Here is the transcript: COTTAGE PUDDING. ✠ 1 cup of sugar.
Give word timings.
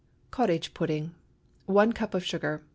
COTTAGE 0.31 0.73
PUDDING. 0.73 1.03
✠ 1.09 1.11
1 1.67 1.93
cup 1.93 2.15
of 2.15 2.25
sugar. 2.25 2.63